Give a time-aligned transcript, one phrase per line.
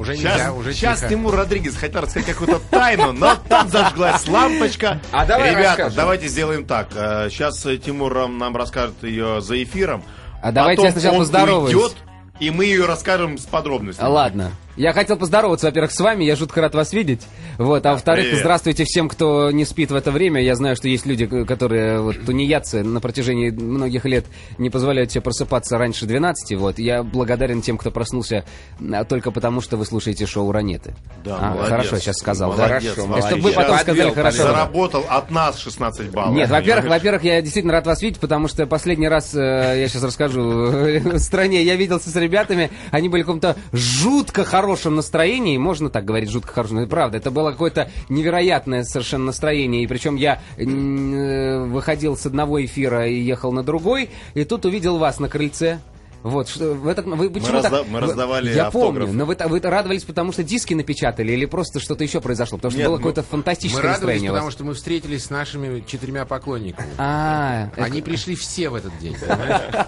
[0.00, 1.10] Уже Сейчас, нельзя, уже сейчас тихо.
[1.10, 4.98] Тимур Родригес хотел рассказать какую-то тайну, но там зажглась лампочка.
[5.12, 5.94] А давай Ребята, расскажем.
[5.94, 6.88] давайте сделаем так.
[6.90, 10.02] Сейчас Тимур э, нам расскажет ее за эфиром.
[10.42, 11.74] А давайте я сначала поздороваюсь.
[11.74, 11.96] уйдет,
[12.40, 14.08] и мы ее расскажем с подробностями.
[14.08, 14.52] Ладно.
[14.76, 17.22] Я хотел поздороваться, во-первых, с вами, я жутко рад вас видеть.
[17.58, 18.40] Вот, а во-вторых, привет.
[18.40, 20.40] здравствуйте всем, кто не спит в это время.
[20.40, 24.26] Я знаю, что есть люди, которые вот, тунеядцы на протяжении многих лет
[24.58, 26.56] не позволяют себе просыпаться раньше 12.
[26.56, 28.44] Вот, я благодарен тем, кто проснулся
[28.92, 30.94] а, только потому, что вы слушаете шоу «Ранеты».
[31.24, 31.68] Да, А, молодец.
[31.68, 32.52] Хорошо, сейчас сказал.
[32.52, 32.68] да?
[32.68, 33.26] Молодец, Хорошо, молодец.
[33.28, 34.42] Чтобы вы потом Сейчас сказали хорошо.
[34.44, 36.36] Заработал от нас 16 баллов.
[36.36, 40.04] Нет, во-первых, во-первых, я действительно рад вас видеть, потому что последний раз, э, я сейчас
[40.04, 44.59] расскажу, в стране я виделся с ребятами, они были в каком-то жутко хорошем
[44.96, 49.82] настроении, можно так говорить, жутко хорошем, но это правда, это было какое-то невероятное совершенно настроение,
[49.82, 54.98] и причем я э, выходил с одного эфира и ехал на другой, и тут увидел
[54.98, 55.80] вас на крыльце.
[56.22, 59.06] Вот, что, в этот, вы почему разда- так- мы вы- раздавали Я автографы.
[59.06, 62.58] помню, но вы, вы радовались, потому что диски напечатали или просто что-то еще произошло?
[62.58, 64.40] Потому что Нет, было мы- какое-то Мы фантастическое радовались, настроение у вас.
[64.40, 66.88] потому что мы встретились с нашими четырьмя поклонниками.
[66.98, 69.86] А, это- Они пришли все в этот день, понимаешь?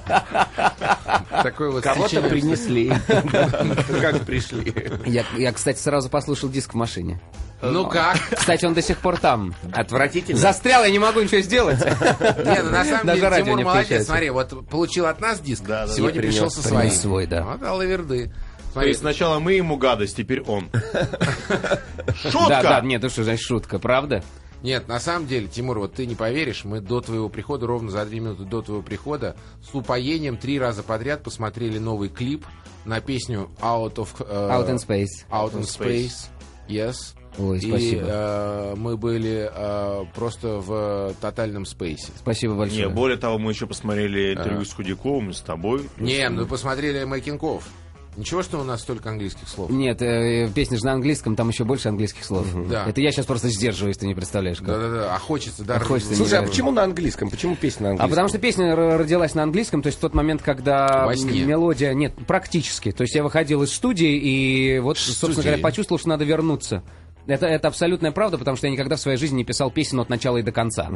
[1.42, 2.90] Такое вот Кого-то принесли.
[4.00, 4.72] Как пришли.
[5.04, 7.20] Я, я, кстати, сразу послушал диск в машине.
[7.62, 8.18] Ну как?
[8.36, 9.54] Кстати, он до сих пор там.
[9.72, 10.38] Отвратительно.
[10.38, 11.78] Застрял, я не могу ничего сделать.
[11.80, 14.04] Не, ну на самом деле радио Тимур не молодец.
[14.06, 16.90] Смотри, вот получил от нас диск, сегодня пришел со своим.
[16.90, 17.44] свой, да.
[17.44, 18.28] Вот алаверды.
[18.28, 20.70] То Смотри, есть сначала мы ему гадость, теперь он.
[22.14, 22.48] Шутка!
[22.48, 24.24] Да, да, нет, ну что, значит, шутка, правда?
[24.62, 28.06] Нет, на самом деле, Тимур, вот ты не поверишь, мы до твоего прихода, ровно за
[28.06, 32.46] три минуты до твоего прихода, с упоением три раза подряд посмотрели новый клип
[32.84, 34.08] на песню Out of...
[34.20, 35.26] э, Out in Space.
[35.30, 36.28] Out in Space.
[36.68, 37.14] Yes.
[37.38, 38.02] Ой, И спасибо.
[38.06, 42.08] э, мы были э, просто в тотальном спейсе.
[42.18, 42.88] Спасибо Не, большое.
[42.90, 45.88] более того, мы еще посмотрели интервью с Худяковым, с тобой.
[45.98, 47.68] Не, мы посмотрели мейкингов.
[48.14, 49.70] Ничего, что у нас столько английских слов.
[49.70, 52.46] Нет, э, песня же на английском, там еще больше английских слов.
[52.68, 52.84] Да.
[52.86, 54.58] Это я сейчас просто сдерживаюсь, ты не представляешь.
[54.58, 54.66] как.
[54.66, 55.76] Да-да-да, а хочется, да.
[55.76, 57.30] А хочется Слушай, а почему на английском?
[57.30, 58.10] Почему песня на А английском?
[58.10, 61.40] потому что песня родилась на английском, то есть в тот момент, когда Во сне.
[61.40, 61.94] м- мелодия...
[61.94, 62.92] Нет, практически.
[62.92, 66.82] То есть я выходил из студии и вот, собственно говоря, почувствовал, что надо вернуться.
[67.26, 70.08] Это, это абсолютная правда, потому что я никогда в своей жизни не писал песен от
[70.08, 70.90] начала и до конца.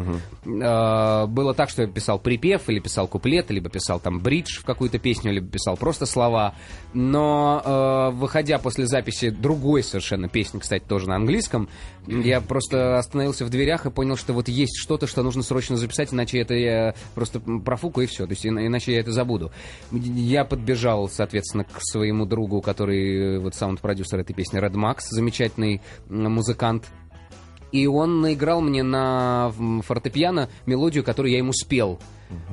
[0.45, 4.65] Э, было так, что я писал припев, или писал куплет, либо писал там бридж в
[4.65, 6.55] какую-то песню, либо писал просто слова.
[6.95, 11.69] Но э, выходя после записи другой совершенно песни, кстати, тоже на английском,
[12.07, 16.13] я просто остановился в дверях и понял, что вот есть что-то, что нужно срочно записать,
[16.13, 18.27] иначе это я просто профукаю и все.
[18.27, 19.51] То есть ина- иначе я это забуду.
[19.91, 25.81] Я подбежал, соответственно, к своему другу, который э, вот саунд-продюсер этой песни, Red Max, замечательный
[26.09, 26.87] музыкант.
[27.73, 29.53] И он наиграл мне на
[29.83, 31.99] фортепиано мелодию, которую я ему спел.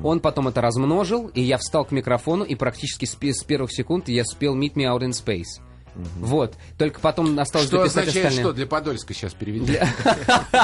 [0.02, 4.08] Он потом это размножил, и я встал к микрофону, и практически с, с первых секунд
[4.08, 5.60] я спел Meet Me Out in Space.
[5.94, 6.54] Вот.
[6.78, 8.44] Только потом осталось Что дописать означает остальные.
[8.44, 8.52] что?
[8.54, 9.78] Для Подольска сейчас переведи.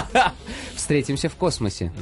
[0.74, 1.92] Встретимся в космосе.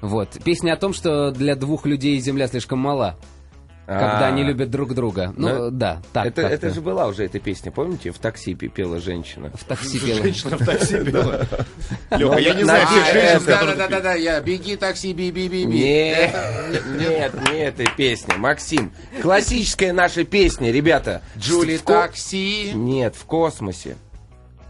[0.00, 0.38] Вот.
[0.44, 3.16] Песня о том, что для двух людей Земля слишком мала.
[3.98, 4.28] Когда А.
[4.28, 5.34] они любят друг друга.
[5.36, 6.26] Ну, Ну, да, так.
[6.26, 8.12] Это, же была уже эта песня, помните?
[8.12, 9.50] В такси пе- пела женщина.
[9.52, 10.22] в такси пела.
[10.22, 11.46] Женщина в такси пела.
[12.12, 14.40] Леха, я не знаю на- всех женщин, с Да, которыми да, ты да, да, я
[14.40, 15.74] беги, такси, би, би, би, би.
[15.74, 16.34] Нет,
[17.00, 18.34] нет, не этой песни.
[18.36, 18.92] Максим,
[19.22, 21.22] классическая наша песня, ребята.
[21.36, 22.70] Джули, такси.
[22.72, 23.96] Нет, в космосе.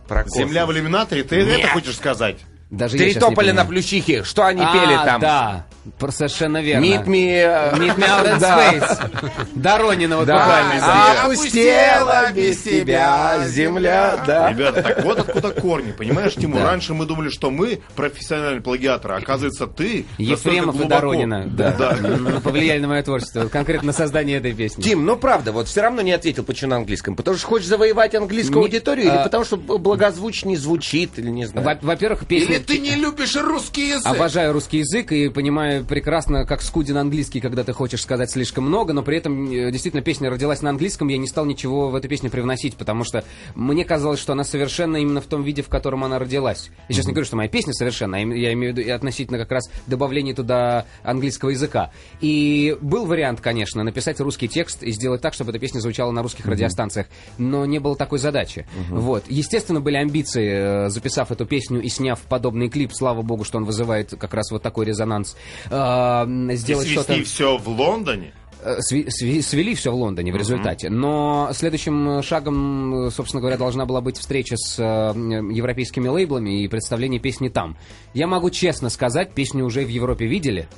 [0.09, 0.39] Про космос.
[0.49, 2.39] Земля в иллюминаторе, ты это хочешь сказать?
[2.71, 4.23] Даже Три тополя на плющихе.
[4.23, 5.21] Что они А, пели там?
[5.21, 5.67] да.
[5.99, 6.85] Про- Совершенно верно.
[6.85, 7.31] Meet me...
[7.41, 8.73] э, Meet me out in Да.
[8.73, 9.11] space.
[9.55, 10.39] Доронина вот Да.
[10.39, 10.75] буквально.
[10.85, 14.51] А, Опустела без тебя земля, да.
[14.51, 16.61] Ребята, так вот откуда корни, понимаешь, Тимур?
[16.61, 16.67] Да.
[16.71, 21.47] Раньше мы думали, что мы профессиональные плагиаторы, а оказывается, ты Ефремов и Доронина.
[21.47, 21.73] Да.
[21.77, 21.97] Да.
[22.45, 23.49] Повлияли на мое творчество.
[23.49, 24.83] Конкретно на создание этой песни.
[24.83, 27.17] Тим, ну правда, вот все равно не ответил, почему на английском.
[27.17, 31.67] Потому что хочешь завоевать английскую аудиторию, или а- потому что благозвучнее звучит, или не знаю.
[31.67, 34.07] Во- Во-первых, Или ты не любишь русский язык?
[34.07, 38.93] Обожаю русский язык и понимаю прекрасно, как скуден английский, когда ты хочешь сказать слишком много,
[38.93, 42.09] но при этом э, действительно песня родилась на английском, я не стал ничего в эту
[42.09, 46.05] песню привносить, потому что мне казалось, что она совершенно именно в том виде, в котором
[46.05, 46.71] она родилась.
[46.89, 49.71] Я сейчас не говорю, что моя песня совершенно, я имею в виду относительно как раз
[49.87, 51.91] добавления туда английского языка.
[52.21, 56.23] И был вариант, конечно, написать русский текст и сделать так, чтобы эта песня звучала на
[56.23, 57.07] русских радиостанциях,
[57.39, 58.67] но не было такой задачи.
[58.89, 59.25] Вот.
[59.29, 62.21] Естественно, были амбиции, э, записав эту песню и сняв
[62.51, 65.37] подобный клип, слава богу, что он вызывает как раз вот такой резонанс,
[65.71, 66.25] э,
[66.55, 67.23] сделать что-то...
[67.23, 68.33] все в Лондоне.
[68.63, 70.91] Э, свели все в Лондоне в результате.
[70.91, 76.69] Но следующим э, шагом, э, собственно говоря, должна была быть встреча с европейскими лейблами и
[76.69, 77.77] представление песни там.
[78.13, 80.69] Я могу честно сказать, песню уже в Европе видели.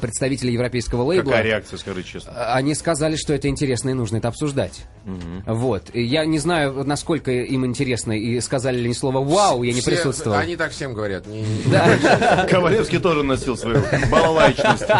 [0.00, 1.30] Представители европейского лейбла.
[1.32, 2.54] Какая реакция, скажи честно?
[2.54, 4.82] Они сказали, что это интересно и нужно это обсуждать.
[5.46, 5.90] Вот.
[5.92, 9.80] И я не знаю, насколько им интересно, и сказали ли они слово «Вау», я не
[9.80, 10.38] Все- присутствовал.
[10.38, 11.24] Они так всем говорят.
[12.50, 14.84] Ковалевский тоже носил свою балалайчность.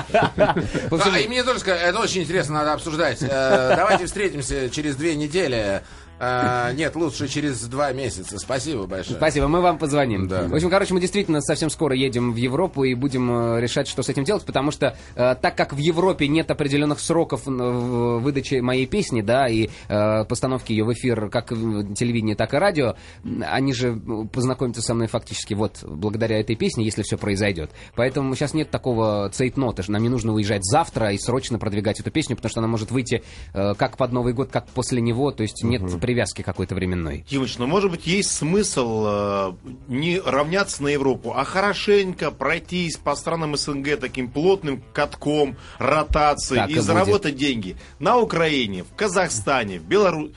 [1.14, 3.18] А, и мне тоже сказали, это очень интересно, надо обсуждать.
[3.22, 5.82] Э, Давайте встретимся через две недели.
[6.18, 8.38] Э, Нет, лучше через два месяца.
[8.38, 9.16] Спасибо большое.
[9.16, 10.28] Спасибо, мы вам позвоним.
[10.28, 10.44] Да.
[10.44, 14.02] В общем, короче, мы действительно совсем скоро едем в Европу и будем э, решать, что
[14.02, 18.62] с этим делать, потому что э, так как в Европе нет определенных сроков в выдаче
[18.62, 22.94] моей песни, да, и э, постановки ее в эфир как в телевидении, так и радио,
[23.42, 27.70] они же э, познакомятся со мной фактически вот благодаря этой песне, если все произойдет.
[27.94, 32.10] Поэтому сейчас нет такого цейтнота, что нам не нужно уезжать завтра и срочно продвигать эту
[32.10, 33.22] песню, потому что она может выйти
[33.52, 37.24] э, как под Новый год, как после него, то есть нет привязки какой-то временной.
[37.26, 39.52] Тимыч, ну может быть есть смысл э,
[39.88, 46.70] не равняться на Европу, а хорошенько пройтись по странам СНГ таким плотным катком, ротацией Так
[46.70, 50.34] и и заработать деньги на Украине, в Казахстане, в Беларуси.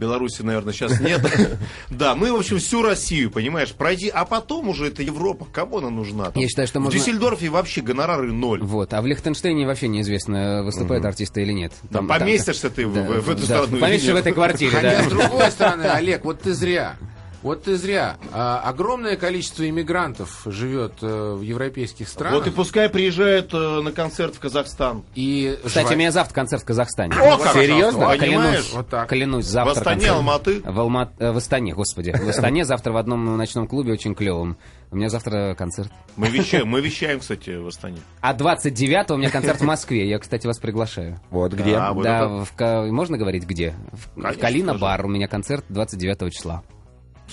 [0.00, 1.20] Беларуси, наверное, сейчас нет.
[1.90, 5.90] Да, и, в общем, всю Россию, понимаешь, пройти, а потом уже это Европа, кому она
[5.90, 6.32] нужна?
[6.34, 8.60] Я считаю, что В можно- Дюссельдорфе вообще гонорары ноль.
[8.62, 11.72] Вот, а в Лихтенштейне вообще неизвестно, выступают артисты или нет.
[11.92, 15.04] Там поместишься ты в- в эту страну Поместишься в этой квартире, Хотя, да.
[15.04, 16.96] с другой стороны, Олег, вот ты зря.
[17.42, 18.18] Вот ты зря.
[18.32, 22.34] А, огромное количество иммигрантов живет э, в европейских странах.
[22.40, 25.04] Вот и пускай приезжают э, на концерт в Казахстан.
[25.14, 27.14] И Кстати, жва- у меня завтра концерт в Казахстане.
[27.14, 28.04] О, Серьезно?
[28.06, 28.50] хорошо, Понимаешь?
[28.56, 29.08] Клянусь, Вот так.
[29.08, 30.16] клянусь, В завтра Астане, концерт.
[30.16, 30.60] Алматы.
[30.60, 32.10] В, Алма- э, в Астане, господи.
[32.12, 34.58] В Астане завтра в одном ночном клубе очень клевом.
[34.90, 35.90] У меня завтра концерт.
[36.16, 37.98] Мы вещаем, мы вещаем, кстати, в Астане.
[38.20, 40.08] А 29 у меня концерт в Москве.
[40.10, 41.18] Я, кстати, вас приглашаю.
[41.30, 41.76] Вот где.
[41.76, 43.74] А, вот да, это- в можно говорить где?
[43.92, 44.80] В, в Конечно, Калина скажи.
[44.82, 45.06] бар.
[45.06, 46.62] У меня концерт 29 числа.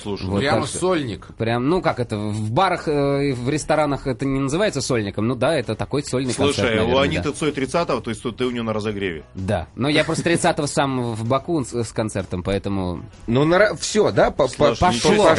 [0.02, 1.28] Слушай, Вот Прямо так сольник.
[1.38, 5.36] Прям, ну как это, в барах э, и в ресторанах это не называется сольником, ну
[5.36, 7.02] да, это такой сольный концерт, Слушай, наверное, у да.
[7.04, 9.24] Аниты Цой 30-го, то есть ты у нее на разогреве.
[9.36, 14.32] Да, но я просто 30-го сам в Баку с, с концертом, поэтому Ну, все, да?
[14.32, 15.34] Пошло, пошло,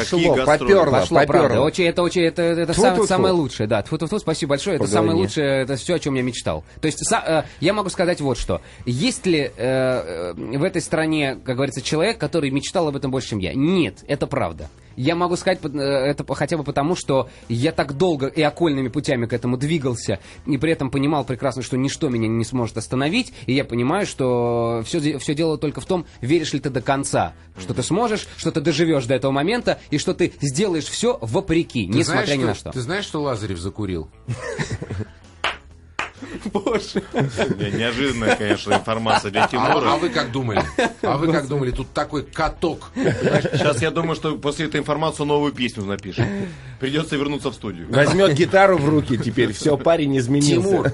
[0.44, 1.26] поперло, пошло, правда.
[1.26, 1.64] поперло.
[1.64, 2.74] Очень, это очень, это, это
[3.06, 3.82] самое, лучшее, да.
[3.82, 6.64] Тьфу-тьфу-тьфу, спасибо большое, это самое лучшее, это все, о чем я мечтал.
[6.80, 8.60] То есть са- э, я могу сказать вот что.
[8.86, 13.38] Есть ли э, в этой стране, как говорится, человек, который мечтал об этом больше, чем
[13.38, 13.54] я?
[13.54, 14.47] Нет, это правда.
[14.98, 19.26] Я могу сказать э, это хотя бы потому, что я так долго и окольными путями
[19.26, 23.52] к этому двигался, и при этом понимал прекрасно, что ничто меня не сможет остановить, и
[23.52, 27.74] я понимаю, что все, все дело только в том, веришь ли ты до конца, что
[27.74, 31.98] ты сможешь, что ты доживешь до этого момента, и что ты сделаешь все вопреки, Ты
[31.98, 32.72] несмотря знаешь, ни на что.
[32.72, 34.10] Ты знаешь, что Лазарев закурил?
[37.14, 39.90] Не- Неожиданная, конечно, информация для А, а Тимура.
[39.96, 40.62] вы как думали?
[41.02, 41.70] А вы как думали?
[41.70, 42.90] Тут такой каток.
[42.94, 46.26] Сейчас я думаю, что после этой информации новую песню напишет.
[46.78, 47.86] Придется вернуться в студию.
[47.90, 50.68] Возьмет гитару в руки теперь, все, парень изменился.
[50.68, 50.92] Тимур,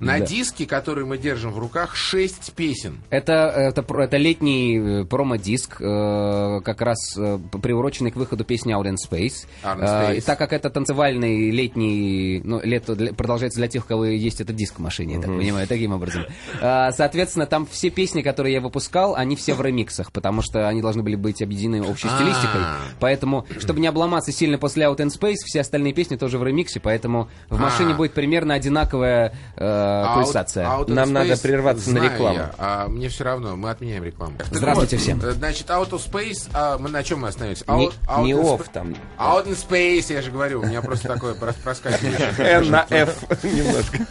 [0.00, 3.00] на диске, который мы держим в руках, шесть песен.
[3.10, 8.86] Это, это, это летний э, промо-диск, э, как раз э, приуроченный к выходу песни Out
[8.86, 9.46] in Space.
[9.62, 13.84] Out in Э, и так как это танцевальный летний, ну, лето для- продолжается для тех,
[13.84, 16.24] у кого есть этот диск в машине, я так понимаю, таким образом.
[16.60, 20.80] Э, соответственно, там все песни, которые я выпускал, они все в ремиксах, потому что они
[20.80, 22.16] должны были быть объединены общей А.
[22.16, 22.62] стилистикой.
[23.00, 26.80] Поэтому, чтобы не обломаться сильно после Out in Space, все остальные песни тоже в ремиксе,
[26.80, 27.96] поэтому в машине А.
[27.96, 30.66] будет примерно одинаковая э, А пульсация.
[30.66, 32.38] In Нам надо Space прерваться на рекламу.
[32.38, 34.36] я, а мне все равно, мы отменяем рекламу.
[34.38, 35.20] Так Здравствуйте вот, всем.
[35.20, 37.64] Значит, Out of Space, а мы на чем мы остановились?
[37.66, 38.94] Не, off там.
[39.18, 42.38] Out in Space, я же говорю, у меня просто такое прос- проскакивает.
[42.38, 44.06] N на F немножко.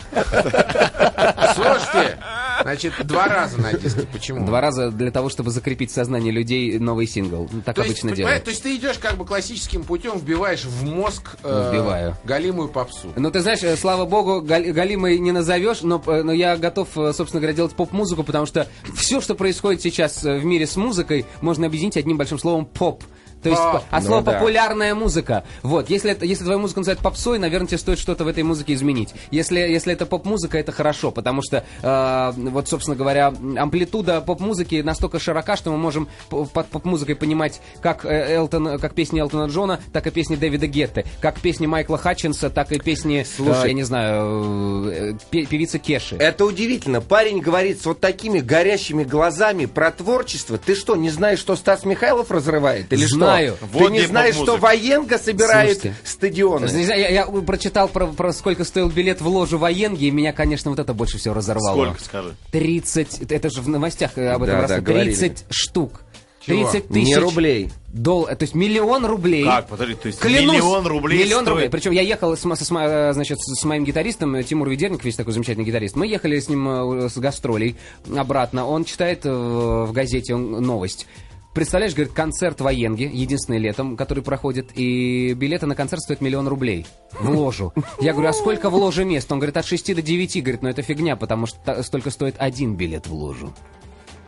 [1.55, 2.17] Слушайте,
[2.61, 4.07] значит, два раза на диске.
[4.11, 4.45] Почему?
[4.45, 7.47] Два раза для того, чтобы закрепить в сознании людей новый сингл.
[7.51, 8.43] Ну, Так То обычно делают.
[8.43, 11.04] то есть ты идешь как бы классическим путем, вбиваешь в мозг
[11.43, 12.15] э, Вбиваю.
[12.23, 13.13] галимую попсу.
[13.15, 16.89] Ну, ты знаешь, э, слава богу, гал- галимой не назовешь, но, э, но я готов,
[16.97, 21.25] э, собственно говоря, делать поп-музыку, потому что все, что происходит сейчас в мире с музыкой,
[21.41, 23.03] можно объединить одним большим словом «поп».
[23.45, 24.31] То есть, а Ну слово да.
[24.33, 25.43] популярная музыка.
[25.61, 28.73] Вот, если, это, если твою музыку называют попсой, наверное, тебе стоит что-то в этой музыке
[28.73, 29.13] изменить.
[29.29, 35.19] Если, если это поп-музыка, это хорошо, потому что, э, вот, собственно говоря, амплитуда поп-музыки настолько
[35.19, 40.07] широка, что мы можем под поп-музыкой понимать как, э, Элтон, как песни Элтона Джона, так
[40.07, 44.89] и песни Дэвида Гетты, как песни Майкла Хатчинса, так и песни, э, я не знаю,
[44.91, 46.15] э, пе- певицы Кеши.
[46.15, 46.99] Это удивительно.
[47.01, 50.57] Парень говорит с вот такими горящими глазами про творчество.
[50.57, 52.91] Ты что, не знаешь, что Стас Михайлов разрывает?
[52.91, 53.34] Или Знаю.
[53.34, 53.34] что?
[53.71, 54.57] Вот Ты не знаешь, что.
[54.57, 55.95] Военга собирает Слушайте.
[56.03, 56.67] стадионы?
[56.67, 60.69] Знаю, Я, я прочитал про, про сколько стоил билет в ложу военги, и меня, конечно,
[60.71, 61.83] вот это больше всего разорвало.
[61.85, 62.35] Сколько, скажи?
[62.51, 65.15] 30, это же в новостях э, об этом Да, раз, да, говорили.
[65.15, 66.01] 30 штук.
[66.45, 66.69] Чего?
[66.69, 67.07] 30 тысяч.
[67.07, 67.71] Не рублей.
[67.87, 68.25] Дол...
[68.27, 69.43] То есть миллион рублей.
[69.45, 71.47] Как, подожди, то есть Клянусь, миллион рублей Миллион стоит?
[71.55, 71.69] рублей.
[71.69, 75.17] Причем я ехал с, с мо- э, значит, с моим гитаристом, э, Тимур Ведерников, есть
[75.17, 75.95] такой замечательный гитарист.
[75.95, 77.77] Мы ехали с ним с гастролей
[78.15, 78.67] обратно.
[78.67, 81.07] Он читает в газете он- новость.
[81.55, 86.49] Представляешь, говорит, концерт в Аенге, единственный летом, который проходит, и билеты на концерт стоят миллион
[86.49, 87.71] рублей в ложу.
[88.01, 89.31] Я говорю, а сколько в ложе мест?
[89.31, 90.43] Он говорит, от 6 до 9.
[90.43, 93.53] Говорит, ну это фигня, потому что столько стоит один билет в ложу.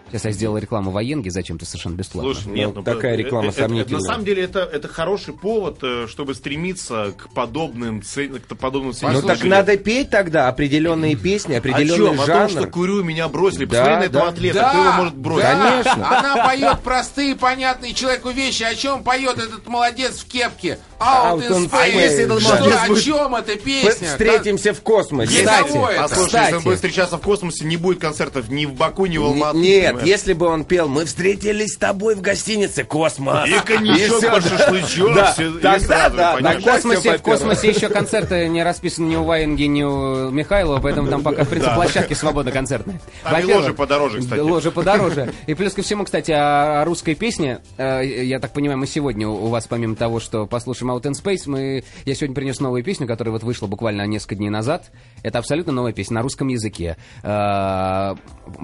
[0.10, 2.34] Сейчас я сделал рекламу Ваенге, зачем-то совершенно бесплатно.
[2.34, 4.00] Слушай, нет, Ну, ну, такая это- реклама это- это- сомнительная.
[4.02, 8.94] На самом деле это, это хороший повод, э, чтобы стремиться к подобным, ц- к подобным
[8.94, 9.14] целям.
[9.16, 12.22] Ну так надо петь тогда определенные песни, О определенный чем?
[12.22, 12.50] О том, жанр.
[12.52, 13.66] что курю, меня бросили.
[13.66, 14.30] Да, Посмотри на этого да.
[14.32, 15.44] атлета, кто его может бросить?
[15.44, 15.72] да.
[15.84, 16.20] Конечно.
[16.20, 18.64] Она поет простые, понятные человеку вещи.
[18.64, 20.80] О чем поет этот молодец в кепке?
[21.00, 21.70] Out Out in space.
[21.70, 21.80] space.
[21.80, 24.08] А если этот молодец о будет- чем эта песня?
[24.08, 25.40] Встретимся в космосе.
[25.40, 26.02] Кстати, это.
[26.02, 26.44] Послушай, Кстати.
[26.46, 29.58] если он будет встречаться в космосе, не будет концертов ни в Баку, ни в Алматы.
[29.58, 30.08] Нет, понимаешь?
[30.08, 33.50] если бы он пел, мы встретились с тобой в гостинице «Космос».
[33.50, 39.08] И коньячок по шашлычок, Да, тогда да, тогда космосе, в космосе еще концерты не расписаны
[39.08, 43.00] ни у Ваенги, ни у Михайлова, поэтому там пока, в принципе, площадки свободно концертные.
[43.24, 44.40] Там и ложи подороже, кстати.
[44.40, 45.34] Ложи подороже.
[45.48, 47.60] И плюс ко всему, кстати, о, русской песне.
[47.78, 51.12] Э, Я так понимаю, мы сегодня у у вас, помимо того, что послушаем Out in
[51.14, 51.84] Space, мы...
[52.06, 54.92] я сегодня принес новую песню, которая вот вышла буквально несколько дней назад.
[55.24, 56.98] Это абсолютно новая песня на русском языке.
[57.24, 58.16] Э,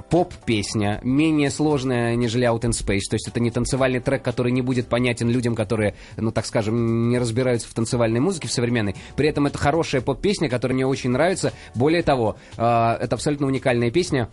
[0.10, 3.08] Поп-песня, менее сложная, нежели Out in Space.
[3.10, 7.10] То есть это не танцевальный трек, который не будет понятен людям, которые, ну так скажем,
[7.10, 8.96] не разбираются в танцевальной музыке, в современной.
[9.16, 11.54] При этом это хорошая поп-песня, которая мне очень нравится.
[11.76, 14.30] Более того, э, это абсолютно уникальная песня.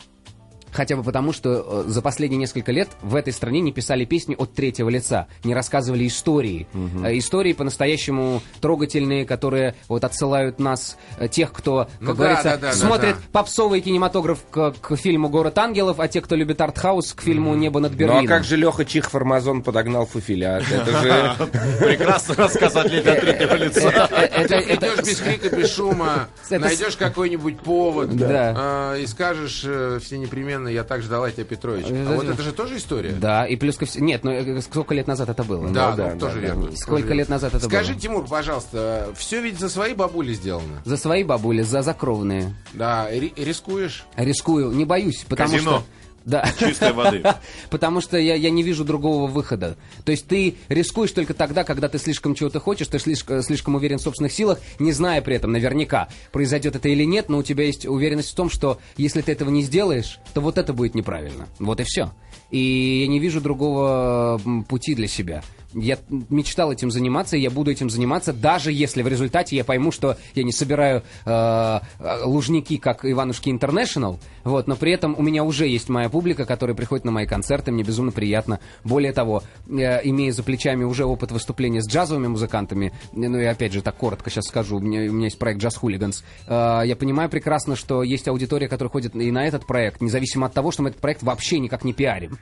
[0.72, 4.34] Хотя бы потому, что э, за последние несколько лет в этой стране не писали песни
[4.38, 6.66] от третьего лица, не рассказывали истории.
[7.04, 12.44] Э, истории по-настоящему трогательные, которые вот отсылают нас, э, тех, кто, как Ну да, говорится,
[12.44, 13.22] да, да, да, смотрит да.
[13.32, 17.80] попсовый кинематограф к, к фильму «Город ангелов», а те, кто любит артхаус, к фильму «Небо
[17.80, 18.24] над Ну Берлином».
[18.24, 20.62] а как же Леха Чихфармазон подогнал Фуфеля?
[20.70, 21.48] Это же...
[21.80, 23.88] Прекрасный рассказ атлета от третьего лица.
[23.90, 28.96] Идешь без крика, без шума, найдешь какой-нибудь повод Да.
[28.98, 29.64] и скажешь
[30.02, 31.86] все непременно, я так ждала тебя, Петрович.
[31.88, 33.12] А вот это же тоже история?
[33.12, 34.04] Да, и плюс ко всему...
[34.06, 35.68] Нет, ну э, сколько лет назад это было?
[35.70, 36.66] Да, Ну да, ну, тоже да, верно.
[36.70, 36.76] да.
[36.76, 38.00] Сколько тоже лет назад это Скажи, было?
[38.02, 40.82] Тимур, пожалуйста, все ведь за свои бабули сделано.
[40.84, 42.54] За свои бабули, за закровные.
[42.74, 44.04] Да, ри- рискуешь?
[44.16, 45.70] Рискую, не боюсь, потому Казино.
[45.78, 45.84] что...
[46.24, 46.50] Да.
[46.58, 47.22] Чистой воды.
[47.70, 49.76] Потому что я, я не вижу другого выхода.
[50.04, 53.98] То есть ты рискуешь только тогда, когда ты слишком чего-то хочешь, ты слишком, слишком уверен
[53.98, 57.64] в собственных силах, не зная при этом наверняка, произойдет это или нет, но у тебя
[57.64, 61.48] есть уверенность в том, что если ты этого не сделаешь, то вот это будет неправильно.
[61.58, 62.12] Вот и все.
[62.50, 65.42] И я не вижу другого пути для себя.
[65.74, 69.92] Я мечтал этим заниматься, и я буду этим заниматься, даже если в результате я пойму,
[69.92, 75.22] что я не собираю э, э, лужники, как Иванушки Интернешнл, вот, но при этом у
[75.22, 78.58] меня уже есть моя публика, которая приходит на мои концерты, мне безумно приятно.
[78.84, 83.72] Более того, э, имея за плечами уже опыт выступления с джазовыми музыкантами, ну и опять
[83.72, 86.96] же, так коротко сейчас скажу, у меня, у меня есть проект Jazz Hooligans, э, я
[86.96, 90.82] понимаю прекрасно, что есть аудитория, которая ходит и на этот проект, независимо от того, что
[90.82, 92.38] мы этот проект вообще никак не пиарим.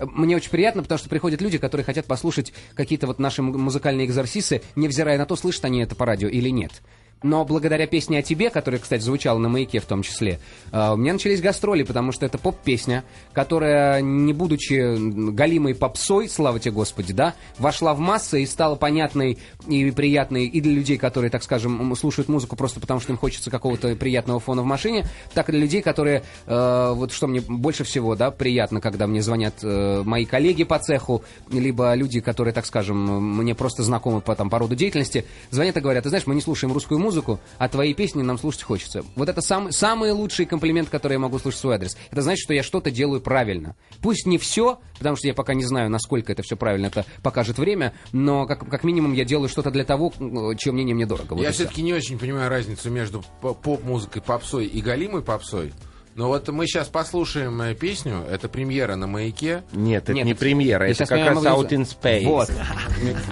[0.00, 4.62] Мне очень приятно, потому что приходят люди, которые хотят послушать какие-то вот наши музыкальные экзорсисы,
[4.74, 6.82] невзирая на то, слышат они это по радио или нет.
[7.22, 10.40] Но благодаря песне о тебе, которая, кстати, звучала на маяке в том числе,
[10.72, 16.58] э, у меня начались гастроли, потому что это поп-песня, которая, не будучи галимой попсой, слава
[16.58, 19.38] тебе Господи, да, вошла в массы и стала понятной
[19.68, 23.50] и приятной и для людей, которые, так скажем, слушают музыку просто потому, что им хочется
[23.50, 27.84] какого-то приятного фона в машине, так и для людей, которые, э, вот что мне больше
[27.84, 32.66] всего, да, приятно, когда мне звонят э, мои коллеги по цеху, либо люди, которые, так
[32.66, 36.34] скажем, мне просто знакомы по, там, по роду деятельности, звонят и говорят, ты знаешь, мы
[36.34, 37.11] не слушаем русскую музыку,
[37.58, 39.04] а твои песни нам слушать хочется.
[39.14, 41.96] Вот это сам, самый лучший комплимент, который я могу слышать в свой адрес.
[42.10, 43.76] Это значит, что я что-то делаю правильно.
[44.00, 47.58] Пусть не все, потому что я пока не знаю, насколько это все правильно, это покажет
[47.58, 50.12] время, но как, как минимум я делаю что-то для того,
[50.56, 51.34] чье мнение мне дорого.
[51.34, 55.72] Вот Я все-таки не очень понимаю разницу между поп-музыкой, попсой и галимой попсой.
[56.14, 59.62] Но вот мы сейчас послушаем э, песню, это премьера на «Маяке».
[59.72, 62.26] Нет, это Нет, не премьера, это как раз могу- Out in Space.
[62.26, 62.50] Вот.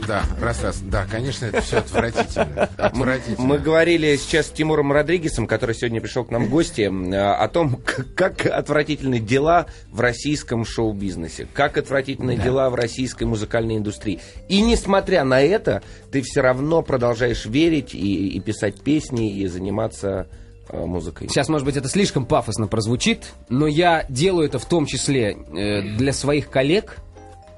[0.08, 0.80] Да, раз-раз.
[0.80, 2.70] Да, конечно, это все отвратительно.
[2.78, 3.46] Отвратительно.
[3.46, 7.48] Мы говорили сейчас с Тимуром Родригесом, который сегодня пришел к нам в гости, э, о
[7.48, 7.82] том,
[8.16, 14.20] как отвратительны дела в российском шоу-бизнесе, как отвратительны дела в российской музыкальной индустрии.
[14.48, 20.28] И несмотря на это, ты все равно продолжаешь верить и, и писать песни, и заниматься
[20.72, 21.28] музыкой.
[21.28, 25.82] Сейчас, может быть, это слишком пафосно прозвучит, но я делаю это в том числе э,
[25.82, 26.98] для своих коллег,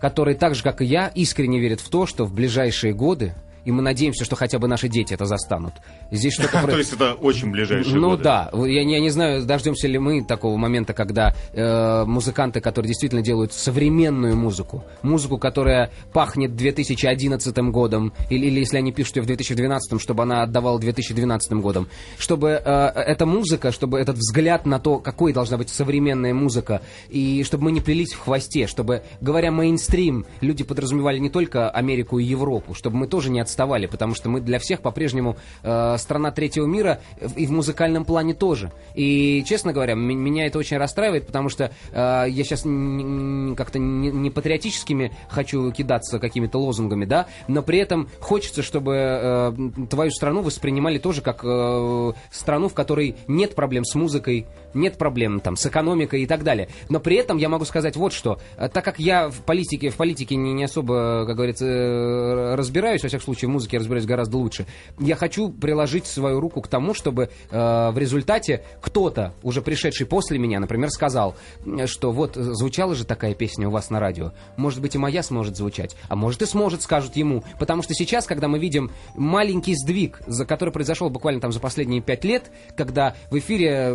[0.01, 3.71] которые так же, как и я, искренне верят в то, что в ближайшие годы И
[3.71, 5.75] мы надеемся, что хотя бы наши дети это застанут.
[6.11, 6.63] Здесь что-то...
[6.67, 10.95] То есть это очень ближайшие Ну да, я, не- знаю, дождемся ли мы такого момента,
[10.95, 18.61] когда э, музыканты, которые действительно делают современную музыку, музыку, которая пахнет 2011 годом, или, или
[18.61, 21.89] если они пишут ее в 2012, чтобы она отдавала 2012 годом,
[22.19, 27.43] чтобы э, эта музыка, чтобы этот взгляд на то, какой должна быть современная музыка, и
[27.45, 32.25] чтобы мы не плелись в хвосте, чтобы, говоря мейнстрим, люди подразумевали не только Америку и
[32.25, 36.67] Европу, чтобы мы тоже не отставали, потому что мы для всех по-прежнему э, страна третьего
[36.67, 37.01] мира
[37.37, 38.73] и в музыкальном плане тоже.
[38.95, 44.31] И, честно говоря, меня это очень расстраивает, потому что э, я сейчас как-то не, не
[44.31, 49.53] патриотическими хочу кидаться какими-то лозунгами, да, но при этом хочется, чтобы э,
[49.91, 55.41] твою страну воспринимали тоже как э, страну, в которой нет проблем с музыкой, нет проблем
[55.41, 56.69] там с экономикой и так далее.
[56.89, 58.39] Но при этом я могу сказать вот что.
[58.57, 63.03] Э, Так как я в политике, в политике не, не особо, как говорится, э, разбираюсь,
[63.03, 64.67] во всяком случае, в музыке разбираюсь гораздо лучше,
[64.99, 70.39] я хочу приложить свою руку к тому, чтобы э, в результате кто-то, уже пришедший после
[70.39, 74.81] меня, например, сказал, э, что вот звучала же такая песня у вас на радио, может
[74.81, 77.45] быть и моя сможет звучать, а может и сможет, скажут ему.
[77.59, 82.01] Потому что сейчас, когда мы видим маленький сдвиг, за который произошел буквально там за последние
[82.01, 83.95] пять лет, когда в эфире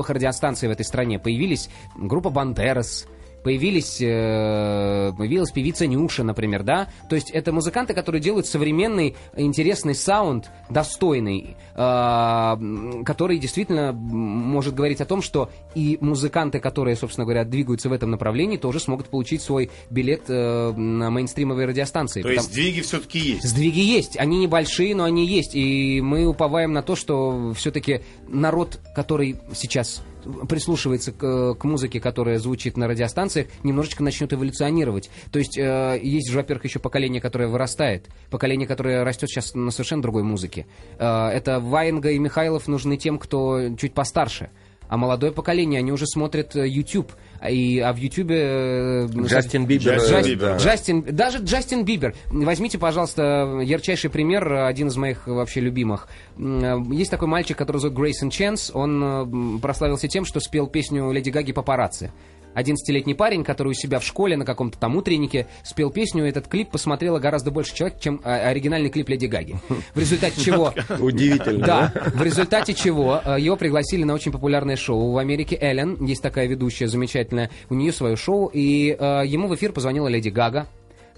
[0.00, 1.18] мейнстримовых радиостанций в этой стране.
[1.18, 3.06] Появились группа Бандерас,
[3.42, 6.88] появились, э, появилась певица Нюша, например, да?
[7.08, 15.00] То есть это музыканты, которые делают современный, интересный саунд, достойный, э, который действительно может говорить
[15.00, 19.42] о том, что и музыканты, которые, собственно говоря, двигаются в этом направлении, тоже смогут получить
[19.42, 22.22] свой билет э, на мейнстримовые радиостанции.
[22.22, 23.48] То Потому- есть сдвиги все-таки есть.
[23.48, 25.54] Сдвиги есть, они небольшие, но они есть.
[25.54, 30.02] И мы уповаем на то, что все-таки народ, который сейчас
[30.48, 35.10] прислушивается к, к музыке, которая звучит на радиостанциях, немножечко начнет эволюционировать.
[35.30, 39.70] То есть э, есть же, во-первых, еще поколение, которое вырастает, поколение, которое растет сейчас на
[39.70, 40.66] совершенно другой музыке.
[40.98, 44.50] Э, это Ваенга и Михайлов нужны тем, кто чуть постарше.
[44.90, 47.12] А молодое поколение, они уже смотрят э, YouTube.
[47.38, 48.30] А И, а в YouTube...
[48.32, 49.94] э, Джастин Бибер.
[49.94, 50.56] Джастин э, Джас- Бибер.
[50.56, 52.14] Джастин, даже Джастин Бибер.
[52.28, 56.08] Возьмите, пожалуйста, ярчайший пример, один из моих вообще любимых.
[56.36, 58.72] Есть такой мальчик, который зовут Грейсон Ченс.
[58.74, 62.10] Он э, прославился тем, что спел песню Леди Гаги «Папарацци».
[62.54, 66.48] 11-летний парень, который у себя в школе на каком-то там утреннике спел песню, и этот
[66.48, 69.56] клип посмотрело гораздо больше человек, чем а, оригинальный клип Леди Гаги.
[69.94, 70.72] В результате чего...
[70.98, 71.66] Удивительно.
[71.66, 75.56] Да, в результате чего э, его пригласили на очень популярное шоу в Америке.
[75.60, 80.08] Эллен, есть такая ведущая замечательная, у нее свое шоу, и э, ему в эфир позвонила
[80.08, 80.66] Леди Гага.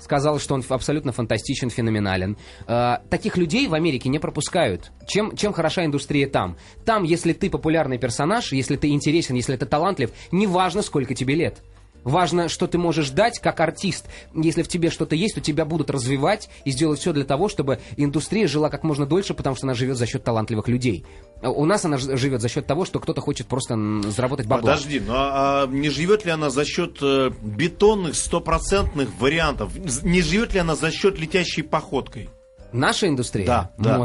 [0.02, 2.36] Сказала, что он абсолютно фантастичен, феноменален.
[2.66, 4.90] Э, таких людей в Америке не пропускают.
[5.06, 6.56] Чем, чем хороша индустрия там?
[6.84, 11.62] Там, если ты популярный персонаж, если ты интересен, если ты талантлив, неважно, сколько тебе лет.
[12.04, 14.06] Важно, что ты можешь дать как артист.
[14.34, 17.80] Если в тебе что-то есть, то тебя будут развивать и сделать все для того, чтобы
[17.96, 21.04] индустрия жила как можно дольше, потому что она живет за счет талантливых людей.
[21.42, 23.76] А У нас она живет за счет того, что кто-то хочет просто
[24.10, 24.72] заработать бабла.
[24.72, 29.72] Подожди, ну а, а не живет ли она за счет э, бетонных стопроцентных вариантов?
[30.02, 32.28] Не живет ли она за счет летящей походкой?
[32.72, 33.46] Наша индустрия?
[33.46, 33.98] Да, да.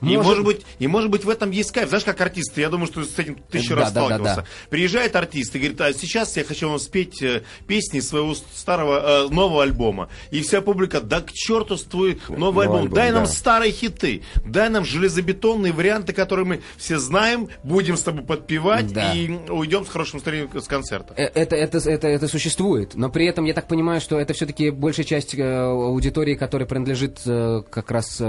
[0.00, 0.14] Может.
[0.14, 1.88] И может быть, и может быть в этом есть кайф.
[1.88, 4.36] Знаешь, как артисты, я думаю, что с этим тысячу Да, раз да, да, сталкивался.
[4.42, 4.46] да.
[4.70, 9.28] Приезжает артист и говорит, а сейчас я хочу вам спеть э, песни своего старого, э,
[9.28, 10.08] нового альбома.
[10.30, 13.30] И вся публика, да к черту твой новый Новый альбом, альбом, дай нам да.
[13.30, 19.12] старые хиты, дай нам железобетонные варианты, которые мы все знаем, будем с тобой подпевать Да.
[19.14, 21.14] и уйдем с хорошим настроением с концерта.
[21.16, 24.70] Э, Это, это, это, это существует, но при этом я так понимаю, что это все-таки
[24.70, 28.20] большая часть э, аудитории, которая принадлежит как раз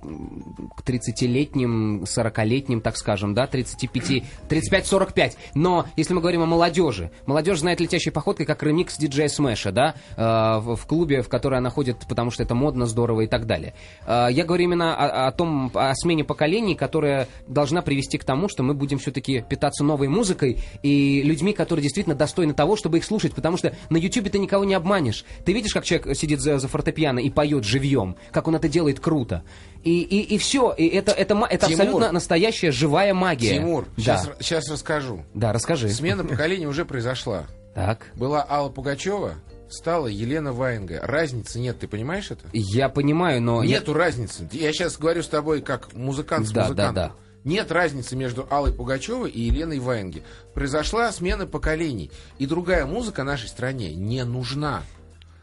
[0.00, 5.36] к 30-летним, 40-летним, так скажем, да, 35, 35-45.
[5.54, 9.94] Но если мы говорим о молодежи, молодежь знает летящей походкой как ремикс диджея Смэша, да,
[10.16, 13.46] э, в, в клубе, в который она ходит, потому что это модно, здорово и так
[13.46, 13.74] далее.
[14.06, 18.48] Э, я говорю именно о, о том, о смене поколений, которая должна привести к тому,
[18.48, 23.04] что мы будем все-таки питаться новой музыкой и людьми, которые действительно достойны того, чтобы их
[23.04, 25.24] слушать, потому что на YouTube ты никого не обманешь.
[25.44, 29.00] Ты видишь, как человек сидит за, за фортепиано и поет живьем, как он это делает
[29.00, 29.44] круто.
[29.82, 31.80] И, и, и все, и это, это, это Тимур.
[31.80, 33.54] абсолютно настоящая живая магия.
[33.54, 34.22] Тимур, да.
[34.40, 35.24] сейчас, расскажу.
[35.34, 35.88] да, расскажи.
[35.88, 37.46] Смена поколений уже произошла.
[37.74, 38.06] Так.
[38.14, 39.34] Была Алла Пугачева,
[39.70, 41.00] стала Елена Ваенга.
[41.02, 42.44] Разницы нет, ты понимаешь это?
[42.52, 43.62] Я понимаю, но...
[43.62, 44.48] я- Нету разницы.
[44.52, 46.94] Я сейчас говорю с тобой как музыкант с Да, музыкантом.
[46.94, 47.14] да, да.
[47.44, 50.22] Нет разницы между Аллой Пугачевой и Еленой Ваенги.
[50.52, 52.10] Произошла смена поколений.
[52.38, 54.82] И другая музыка нашей стране не нужна.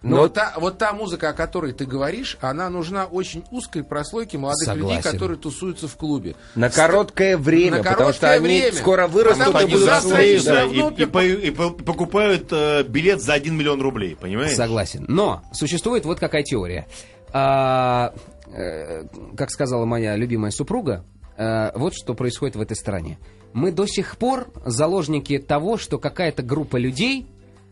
[0.07, 3.83] Но Но- вот, та, вот та музыка, о которой ты говоришь, она нужна очень узкой
[3.83, 5.11] прослойке молодых людей, Согласен.
[5.11, 6.35] которые тусуются в клубе.
[6.55, 8.77] На короткое время, На потому что короткое они время.
[8.77, 10.63] скоро вырастут Потому и что будут они да.
[10.63, 14.55] и, и по- и по- покупают э, билет за 1 миллион рублей, понимаешь?
[14.55, 15.03] Согласен.
[15.09, 16.87] Но существует вот какая теория.
[17.33, 18.13] А,
[18.53, 19.03] э,
[19.35, 21.03] как сказала моя любимая супруга,
[21.37, 23.17] э, вот что происходит в этой стране.
[23.53, 27.27] Мы до сих пор заложники того, что какая-то группа людей,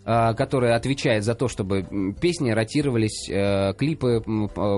[0.05, 4.23] которая отвечает за то, чтобы песни ротировались, э, клипы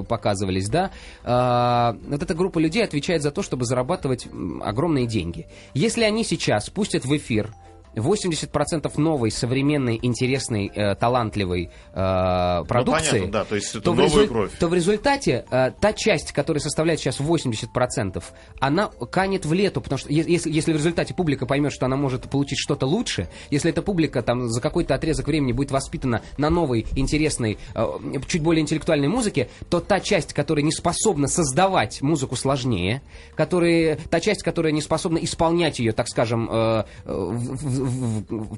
[0.08, 0.92] показывались, да,
[1.24, 4.28] э, вот эта группа людей отвечает за то, чтобы зарабатывать
[4.62, 5.48] огромные деньги.
[5.74, 7.54] Если они сейчас пустят в эфир
[8.00, 14.28] 80% новой, современной, интересной, э, талантливой э, продукции, понятно, да, то есть это в резу-
[14.28, 14.52] кровь.
[14.60, 18.24] то в результате э, та часть, которая составляет сейчас 80%,
[18.60, 22.30] она канет в лету, потому что если, если в результате публика поймет, что она может
[22.30, 26.86] получить что-то лучше, если эта публика там за какой-то отрезок времени будет воспитана на новой,
[26.96, 27.86] интересной, э,
[28.28, 33.02] чуть более интеллектуальной музыке, то та часть, которая не способна создавать музыку сложнее,
[33.36, 37.87] которая, та часть, которая не способна исполнять ее, так скажем, э, э, в-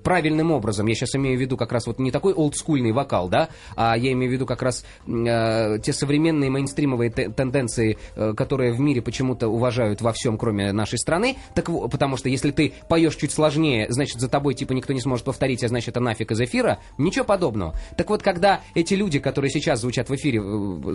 [0.03, 3.49] правильным образом, я сейчас имею в виду как раз вот не такой олдскульный вокал, да,
[3.75, 8.73] а я имею в виду как раз э, те современные мейнстримовые те- тенденции, э, которые
[8.73, 13.15] в мире почему-то уважают во всем, кроме нашей страны, так потому что если ты поешь
[13.15, 16.41] чуть сложнее, значит за тобой типа никто не сможет повторить, а значит это нафиг из
[16.41, 17.75] эфира, ничего подобного.
[17.97, 20.41] Так вот, когда эти люди, которые сейчас звучат в эфире,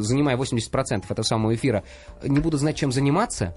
[0.01, 1.85] занимая 80% этого самого эфира,
[2.23, 3.55] не будут знать, чем заниматься,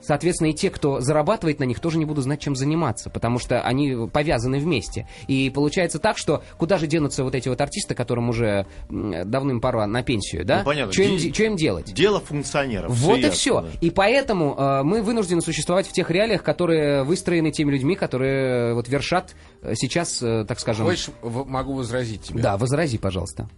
[0.00, 3.60] Соответственно, и те, кто зарабатывает на них, тоже не будут знать, чем заниматься, потому что
[3.62, 5.08] они повязаны вместе.
[5.26, 9.86] И получается так, что куда же денутся вот эти вот артисты, которым уже давным пора
[9.86, 10.58] на пенсию, да?
[10.60, 10.92] Ну, понятно.
[10.92, 11.92] Что им, чё им делать?
[11.92, 12.92] Дело функционеров.
[12.94, 13.60] Вот и ясно, все.
[13.62, 13.68] да.
[13.80, 18.74] И поэтому э, мы вынуждены существовать в тех реалиях, которые выстроены теми людьми, которые э,
[18.74, 20.86] вот вершат э, сейчас, э, так скажем...
[20.86, 22.40] Хочешь, в- могу возразить тебе?
[22.42, 23.48] Да, возрази, пожалуйста.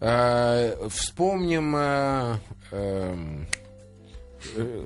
[0.00, 1.74] Э, Вспомним...
[1.76, 2.34] э,
[2.72, 3.61] эм, э,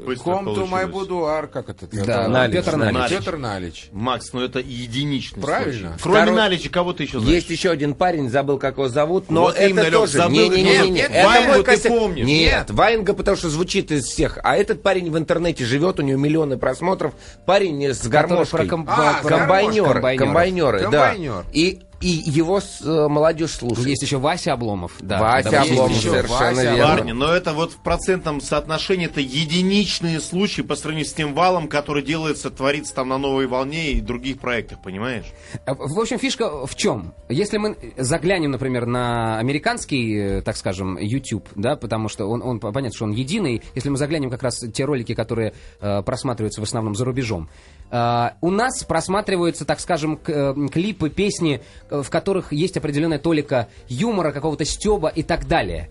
[0.07, 1.09] Быстро Come to my получилось.
[1.09, 1.87] boudoir, как это?
[2.05, 3.09] Да, Налич, Петр Налич.
[3.11, 3.89] Петр Налич.
[3.93, 5.97] Макс, ну это единичный Правильно.
[6.03, 7.35] Кроме Второй- Налича, кого ты еще знаешь?
[7.35, 10.13] Есть еще один парень, забыл, как его зовут, но Вот это именно, тоже...
[10.19, 12.27] забыл, нет, нет, это Ваенгу мой ты помнишь?
[12.27, 14.39] Нет, Ваенга, потому что звучит из всех.
[14.43, 17.15] А этот парень в интернете живет, у него миллионы просмотров.
[17.47, 18.67] Парень с гармошкой.
[18.69, 20.19] про А, про- Комбайнер, комбайнеров.
[20.27, 20.85] комбайнеры, да.
[20.85, 21.45] Комбайнер.
[21.53, 23.89] И, и его с- э, молодежь слушает.
[23.89, 24.93] Есть еще Вася Обломов.
[25.01, 26.87] Да, Вася да, Обломов, еще совершенно Вася верно.
[26.87, 31.69] Парни, но это вот в процентном соотношении это единичные случаи по сравнению с тем валом,
[31.69, 35.25] который делается, творится там на новой волне и других проектах, понимаешь?
[35.67, 37.15] Э, В общем, фишка в чем?
[37.29, 42.61] Если мы заглянем, например, на американский, э, так скажем, YouTube, да, потому что он, он
[42.61, 46.65] понятно, что он единый, если мы заглянем как раз те ролики, которые э, просматриваются в
[46.65, 47.49] основном за рубежом,
[47.91, 54.33] у нас просматриваются, так скажем, э, клипы, песни, э, в которых есть определенная толика юмора,
[54.33, 55.91] какого-то стеба и так далее.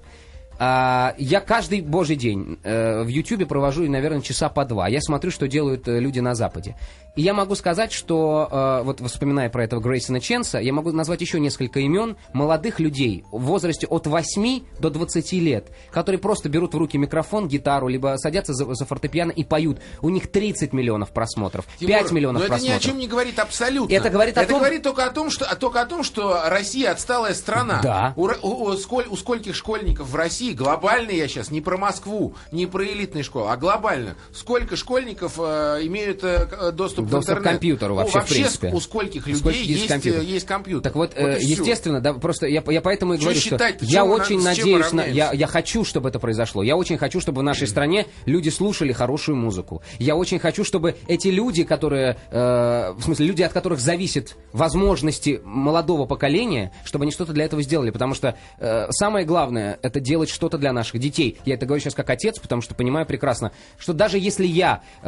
[0.57, 4.87] А, я каждый божий день э, в Ютьюбе провожу, наверное, часа по два.
[4.87, 6.75] Я смотрю, что делают э, люди на Западе.
[7.15, 11.21] И я могу сказать, что, э, вот вспоминая про этого Грейсона Ченса, я могу назвать
[11.21, 16.73] еще несколько имен молодых людей в возрасте от 8 до 20 лет, которые просто берут
[16.73, 19.79] в руки микрофон, гитару, либо садятся за, за фортепиано и поют.
[20.01, 22.81] У них 30 миллионов просмотров, 5 Тимур, миллионов но это ни просмотров.
[22.81, 23.93] о чем не говорит абсолютно.
[23.93, 26.91] Это говорит о Это том- говорит только о том, что, только о том, что Россия
[26.91, 27.79] отсталая страна.
[27.81, 28.13] Да.
[28.17, 32.35] У, у- у сколь- у скольких школьников в России, глобально я сейчас, не про Москву,
[32.51, 37.39] не про элитные школы, а глобально, сколько школьников э, имеют э, к- э, доступ, Доступ
[37.39, 38.71] к компьютеру Ну, вообще, в принципе.
[38.73, 40.21] у скольких людей скольких есть есть, компьютер.
[40.21, 40.83] э, есть компьютер.
[40.83, 43.83] Так вот, Вот э, естественно, да, просто я, я поэтому и говорю, считать-то?
[43.85, 46.63] что я очень на- с чем мы надеюсь, на, я, я хочу, чтобы это произошло.
[46.63, 49.81] Я очень хочу, чтобы в нашей стране люди слушали хорошую музыку.
[49.99, 55.41] Я очень хочу, чтобы эти люди, которые, э, в смысле, люди, от которых зависит возможности
[55.43, 57.91] молодого поколения, чтобы они что-то для этого сделали.
[57.91, 61.37] Потому что э, самое главное, это делать что-то для наших детей.
[61.45, 65.05] Я это говорю сейчас как отец, потому что понимаю прекрасно, что даже если я, э,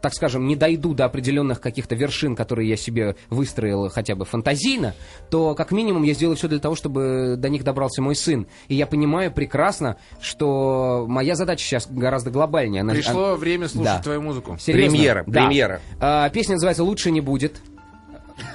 [0.00, 4.94] так скажем, не дойду до определенных каких-то вершин, которые я себе выстроил хотя бы фантазийно,
[5.30, 8.46] то как минимум я сделаю все для того, чтобы до них добрался мой сын.
[8.68, 12.80] И я понимаю прекрасно, что моя задача сейчас гораздо глобальнее.
[12.80, 14.02] Она- Пришло она- время слушать Да.
[14.02, 14.56] твою музыку.
[14.58, 14.90] Серьезно?
[14.96, 15.32] Премьера, Да.
[15.44, 15.80] премьера.
[16.00, 17.60] А, песня называется «Лучше не будет».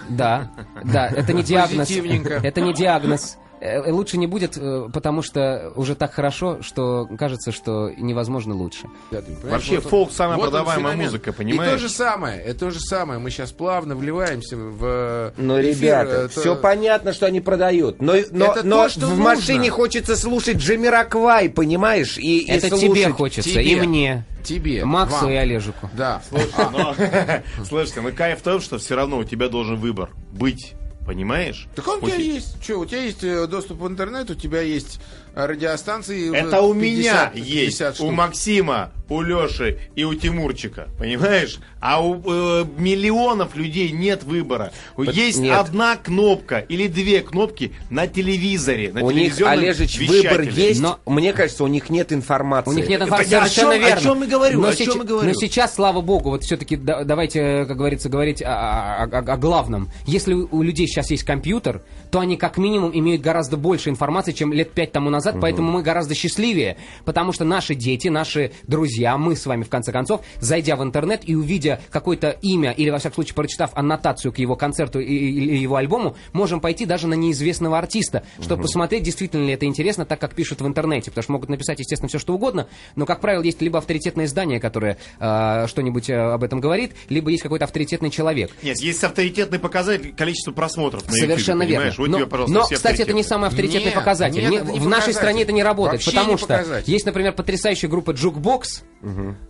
[0.10, 0.52] Да,
[0.84, 1.90] да, это не диагноз.
[1.90, 3.38] Это не диагноз.
[3.64, 8.88] Э, Лучше не будет, э, потому что уже так хорошо, что кажется, что невозможно лучше.
[9.12, 11.72] Да, ты понимаешь, Вообще, он- фолк самая вот продаваемая музыка, И понимаешь?
[11.72, 13.20] то же самое, это то же самое.
[13.20, 18.02] Мы сейчас плавно вливаемся в Но, эфир, ребята, это- все понятно, что они продают.
[18.02, 19.24] Но, но, Это но то, что в нужно.
[19.24, 22.18] машине хочется слушать Джамираквай, понимаешь?
[22.18, 22.90] И, и Это слушать.
[22.90, 23.64] тебе хочется, тебе.
[23.64, 25.30] и мне, Тебе, Максу вам.
[25.30, 25.88] и Олежику.
[25.94, 26.20] Да.
[26.32, 26.96] Но-
[27.64, 30.74] Слушайте, ну кайф в том, что все равно у тебя должен выбор быть.
[31.12, 31.68] Понимаешь?
[31.76, 32.64] Так он у тебя есть.
[32.64, 35.02] Что, у тебя есть э, доступ в интернет, у тебя есть
[35.36, 36.36] радиостанции.
[36.36, 38.12] Это у меня 50 есть, 50 у штук.
[38.12, 41.60] Максима, у Леши и у Тимурчика, понимаешь?
[41.82, 44.72] А у э, миллионов людей нет выбора.
[44.98, 45.58] Есть нет.
[45.58, 50.30] одна кнопка или две кнопки на телевизоре, на У них, Олежич, вещателе.
[50.30, 52.70] выбор есть, Но- мне кажется, у них нет информации.
[52.70, 54.02] У них нет информации, я о совершенно чем- о верно.
[54.02, 55.28] чем и говорю, но, о чем сеч- и говорю.
[55.28, 59.90] но сейчас, слава богу, вот все-таки давайте, как говорится, говорить о, о- о- о главном.
[60.06, 64.32] Если у у людей сейчас есть компьютер, то они как минимум имеют гораздо больше информации,
[64.34, 69.18] чем лет пять тому назад, поэтому мы гораздо счастливее, потому что наши дети, наши друзья,
[69.18, 73.00] мы с вами, в конце концов, зайдя в интернет и увидя какое-то имя, или, во
[73.00, 77.78] всяком случае, прочитав аннотацию к его концерту или его альбому, можем пойти даже на неизвестного
[77.78, 81.50] артиста, чтобы посмотреть, действительно ли это интересно, так как пишут в интернете, потому что могут
[81.50, 86.10] написать, естественно, все что угодно, но, как правило, есть либо авторитетное издание, которое э, что-нибудь
[86.10, 88.52] э, об этом говорит, либо есть какой-то авторитетный человек.
[88.62, 91.94] Нет, есть авторитетный показатель количество просмотров на Совершенно YouTube, верно.
[91.98, 94.50] Вот но, тебе, но, кстати, это не самый авторитетный Нет, показатель.
[94.50, 95.28] нет, не в нашей показатель.
[95.30, 98.64] стране это не работает, Вообще потому не что есть, например, потрясающая группа Jukebox,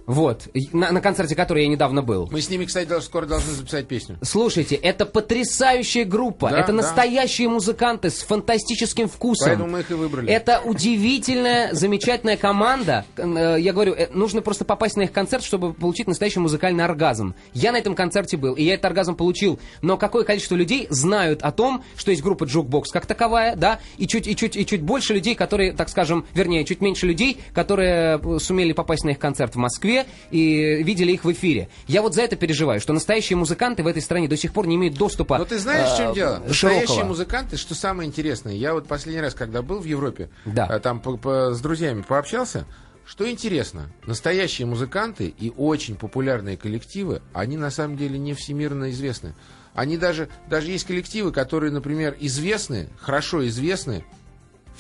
[0.06, 2.30] вот, на, на концерте которой я недавно был.
[2.32, 4.18] Мы с ними, кстати, даже скоро должны записать песню.
[4.22, 6.74] Слушайте, это потрясающая группа, Да, это да.
[6.74, 9.48] настоящие музыканты с фантастическим вкусом.
[9.50, 10.30] Поэтому мы их и выбрали.
[10.32, 13.06] Это удивительная, замечательная команда.
[13.18, 17.36] Э, Я говорю, э, нужно просто попасть на их концерт, чтобы получить настоящий музыкальный оргазм.
[17.54, 19.60] Я на этом концерте был, и я этот оргазм получил.
[19.82, 24.08] Но какое количество людей знают о том, что есть группа Jukebox как таковая, да, и
[24.08, 28.20] чуть, и чуть, и чуть больше людей, которые, так скажем, вернее, чуть меньше людей, которые
[28.24, 31.70] э, сумели попасть на их концерт в Москве и видели их в эфире.
[31.88, 34.76] Я вот за это переживаю, что настоящие музыканты в этой стране до сих пор не
[34.76, 36.42] имеют доступа Но ты знаешь, в э, чем дело?
[36.48, 37.08] Настоящие широкого.
[37.08, 40.68] музыканты, что самое интересное, я вот последний раз, когда был в Европе, Да.
[40.70, 42.66] э, там по- по- с друзьями пообщался,
[43.06, 49.34] что интересно, настоящие музыканты и очень популярные коллективы, они на самом деле не всемирно известны.
[49.74, 54.04] Они даже, даже есть коллективы, которые, например, известны, хорошо известны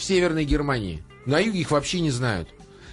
[0.01, 1.03] в Северной Германии.
[1.25, 2.49] На юге их вообще не знают.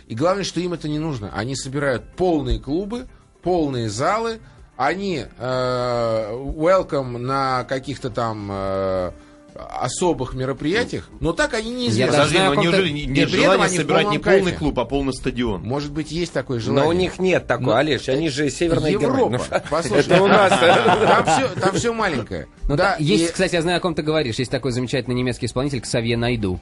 [0.06, 1.30] И главное, что им это не нужно.
[1.34, 3.08] Они собирают полные клубы,
[3.42, 4.40] полные залы,
[4.76, 9.10] они э, welcome на каких-то там э,
[9.54, 12.12] особых мероприятиях, но так они не Я известны.
[12.12, 14.56] даже Подожди, знаю но неужели не- нет этом желания собирать не полный кайфе.
[14.58, 15.62] клуб, а полный стадион?
[15.62, 16.84] Может быть, есть такое желание.
[16.84, 19.14] Но у них нет такого, Ну, Олеж, они же Северная Европа.
[19.16, 19.62] Германия.
[19.70, 20.50] Послушай, Это у нас.
[20.60, 22.46] Там все, там все маленькое.
[22.68, 24.36] Ну, да, есть, и- кстати, я знаю, о ком ты говоришь.
[24.36, 26.60] Есть такой замечательный немецкий исполнитель Ксавье Найду.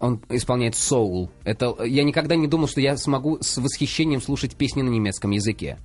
[0.00, 1.30] Он исполняет соул.
[1.44, 5.78] Это я никогда не думал, что я смогу с восхищением слушать песни на немецком языке.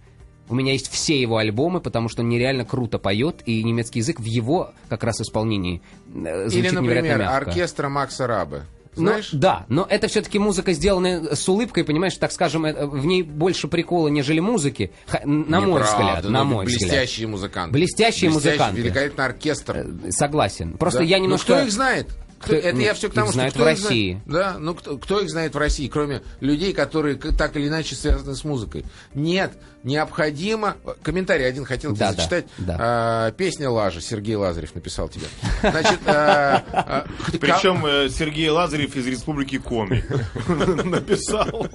[0.49, 4.19] У меня есть все его альбомы, потому что он нереально круто поет, и немецкий язык
[4.19, 5.81] в его как раз исполнении
[6.13, 7.37] э, звучит Или, например, мягко.
[7.37, 8.63] оркестра Макса Рабы.
[8.95, 9.29] Ну, Знаешь?
[9.31, 13.67] да, но это все-таки музыка, сделанная с улыбкой, понимаешь, так скажем, э, в ней больше
[13.67, 14.91] прикола, нежели музыки,
[15.23, 16.81] на мой Неправда, взгляд, на ну, мой взгляд.
[16.91, 17.73] блестящие музыканты.
[17.73, 18.81] Блестящие музыканты.
[18.81, 19.77] Великолепный оркестр.
[19.77, 20.77] Э, Согласен.
[20.77, 21.05] Просто Да.
[21.05, 21.53] я Ну, немножко...
[21.53, 22.09] кто их знает?
[22.43, 23.89] Кто- это ну, я все к тому, их что знают кто в их знает?
[23.89, 24.21] России.
[24.25, 28.35] Да, ну кто, кто их знает в России, кроме людей, которые так или иначе связаны
[28.35, 28.85] с музыкой?
[29.13, 29.53] Нет,
[29.83, 30.75] необходимо.
[31.01, 32.45] Комментарий один хотел тебе Да, да, зачитать.
[32.57, 32.77] да.
[32.79, 35.25] А, песня Лажа Сергей Лазарев написал тебе.
[35.61, 37.05] Значит, а, а,
[37.39, 40.03] Причем э, Сергей Лазарев из Республики Коми
[40.83, 41.67] написал.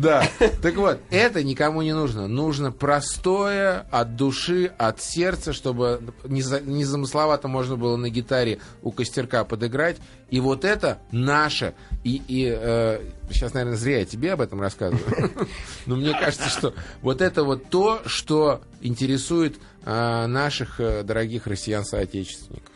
[0.00, 0.26] Да.
[0.62, 2.26] Так вот, это никому не нужно.
[2.26, 9.44] Нужно простое, от души, от сердца, чтобы неза- незамысловато можно было на гитаре у костерка
[9.44, 9.98] подыграть.
[10.30, 11.74] И вот это наше.
[12.02, 15.30] И, и э, сейчас, наверное, зря я тебе об этом рассказываю.
[15.86, 22.72] Но мне кажется, что вот это вот то, что интересует э, наших э, дорогих россиян-соотечественников.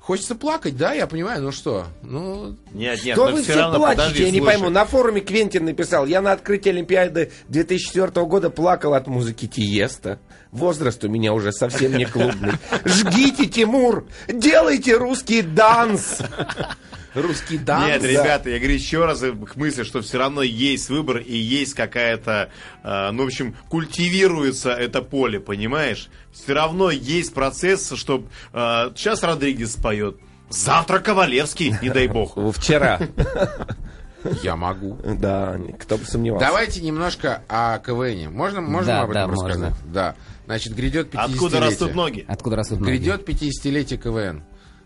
[0.00, 1.86] Хочется плакать, да, я понимаю, ну что?
[2.02, 4.52] Ну, Нет, нет, Что вы все все равно, плачете, подожди, я не слушай.
[4.54, 4.70] пойму.
[4.70, 10.18] На форуме Квентин написал, я на открытии Олимпиады 2004 года плакал от музыки Тиеста.
[10.52, 12.52] Возраст у меня уже совсем не клубный.
[12.84, 14.06] Жгите, Тимур!
[14.26, 16.18] Делайте русский данс!
[17.14, 17.86] Русский данс.
[17.86, 21.74] Нет, ребята, я говорю еще раз к мысли, что все равно есть выбор и есть
[21.74, 22.50] какая-то,
[22.82, 26.08] э, ну, в общем, культивируется это поле, понимаешь?
[26.32, 30.16] Все равно есть процесс, что э, сейчас Родригес поет,
[30.48, 32.36] завтра Ковалевский, не дай бог.
[32.56, 33.00] Вчера.
[34.42, 34.98] Я могу.
[35.02, 36.46] Да, кто бы сомневался.
[36.46, 38.30] Давайте немножко о КВН.
[38.32, 39.48] Можно, можно Да, об этом да, можно.
[39.48, 39.74] рассказать?
[39.92, 40.14] Да.
[40.44, 42.24] Значит, грядет 50 Откуда растут ноги?
[42.28, 42.90] Откуда растут ноги?
[42.90, 44.42] Грядет 50-летие КВН.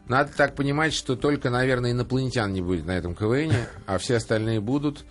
[0.09, 4.61] Надо так понимать, что только, наверное, инопланетян не будет на этом КВНе, а все остальные
[4.61, 5.05] будут.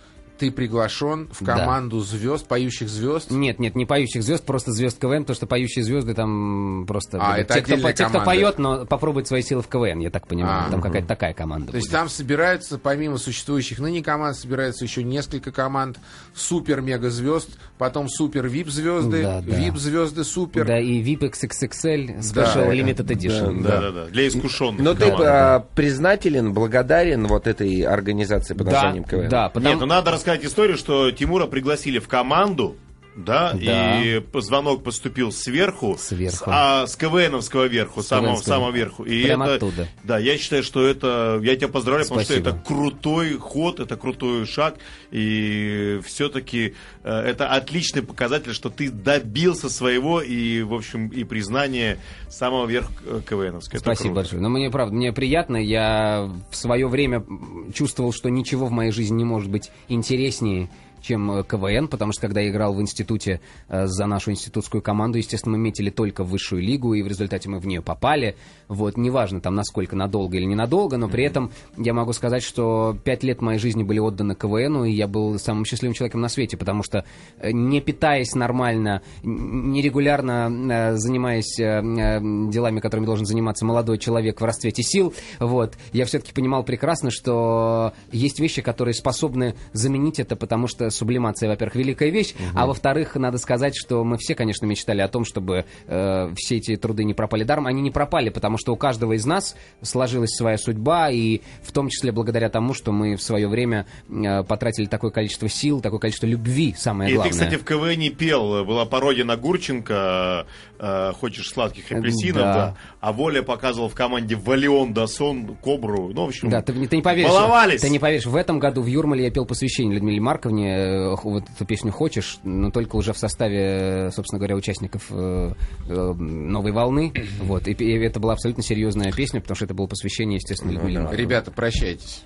[0.44, 1.56] Ты приглашен в Да.
[1.56, 3.30] команду звезд, поющих звезд.
[3.30, 7.18] Нет, нет, не поющих звезд, просто звезд КВН, потому что поющие звезды там просто...
[7.18, 8.24] А, это те, кто, по- те, кто команда.
[8.26, 10.64] поет, но попробует свои силы в КВН, я так понимаю.
[10.66, 11.98] А, там какая-то такая команда То есть будет.
[11.98, 15.98] там собираются, помимо существующих ныне команд, собирается еще несколько команд
[16.34, 19.56] супер-мега-звезд, потом супер-вип-звезды, Да, да.
[19.56, 20.66] вип-звезды супер.
[20.66, 23.62] Да, и VIP XXL Special Да, Limited Edition.
[23.62, 24.04] Да, да, да.
[24.06, 24.80] Для искушенных.
[24.80, 25.20] Но ты команд.
[25.24, 29.28] а, признателен, благодарен вот этой организации под Да, названием КВН?
[29.28, 29.68] да, потому...
[29.72, 32.76] Нет, ну надо рассказать историю, что Тимура пригласили в команду,
[33.16, 34.02] да, Да.
[34.02, 36.36] и звонок поступил сверху, Сверху.
[36.36, 38.54] С, а, с КВНовского верху, самого, КВНовского.
[38.54, 39.04] самого верху.
[39.04, 39.88] И Прямо это, оттуда.
[40.02, 42.50] Да, я считаю, что это, я тебя поздравляю, потому что Спасибо.
[42.50, 44.76] это крутой ход, это крутой шаг,
[45.10, 46.74] и все-таки
[47.04, 51.98] э, это отличный показатель, что ты добился своего, и, в общем, и признание
[52.28, 53.78] самого верха э, КВНовского.
[53.78, 54.14] Спасибо круто.
[54.14, 54.42] большое.
[54.42, 55.56] Но мне, правда, мне приятно.
[55.56, 57.24] Я в свое время
[57.72, 60.68] чувствовал, что ничего в моей жизни не может быть интереснее,
[61.04, 65.18] чем э, КВН, потому что когда я играл в институте э, за нашу институтскую команду,
[65.18, 68.36] естественно, мы метили только в высшую лигу, и в результате мы в нее попали.
[68.68, 73.22] Вот, неважно там насколько надолго или ненадолго, но при этом я могу сказать, что пять
[73.22, 76.82] лет моей жизни были отданы КВНу, и я был самым счастливым человеком на свете, потому
[76.82, 77.04] что
[77.38, 85.12] э, не питаясь нормально, нерегулярно занимаясь делами, которыми должен заниматься молодой человек в расцвете сил,
[85.38, 91.48] вот, я все-таки понимал прекрасно, что есть вещи, которые способны заменить это, потому что сублимация,
[91.48, 95.64] во-первых, великая вещь, а во-вторых, надо сказать, что мы все, конечно, мечтали о том, чтобы
[95.86, 97.66] э, все эти труды не пропали даром.
[97.66, 101.88] Они не пропали, потому что у каждого из нас сложилась своя судьба, и в том
[101.88, 106.26] числе благодаря тому, что мы в свое время э, потратили такое количество сил, такое количество
[106.26, 107.32] любви, самое И главное.
[107.32, 110.46] ты, кстати, в КВН пел, была пародия на Гурченко,
[110.78, 112.54] э, «Хочешь сладких апельсинов», Да.
[112.54, 112.76] да.
[113.00, 116.96] а Воля показывал в команде Валион Досон, Кобру, ну, в общем, Да, ты, не- ты
[116.96, 117.30] не поверишь.
[117.30, 117.80] баловались.
[117.80, 118.26] Ты не поверишь.
[118.26, 120.83] В этом году в Юрмале я пел посвящение Людмиле Марковне.
[120.84, 125.52] Э, Вот эту песню «Хочешь», но только уже в составе, э, собственно говоря, участников э,
[125.88, 127.12] э, «Новой волны».
[127.42, 127.66] Вот.
[127.68, 131.22] И, и это была абсолютно серьезная песня, потому что это было посвящение, естественно, Людмиле Марковне.
[131.22, 132.24] Ребята, прощайтесь.